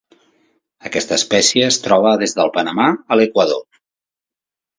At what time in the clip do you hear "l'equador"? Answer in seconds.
3.23-3.63